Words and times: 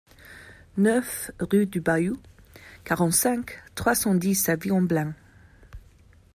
neuf 0.77 1.29
rue 1.39 1.67
du 1.67 1.79
Baillou, 1.79 2.19
quarante-cinq, 2.85 3.61
trois 3.75 3.93
cent 3.93 4.15
dix 4.15 4.49
à 4.49 4.55
Villamblain 4.55 5.13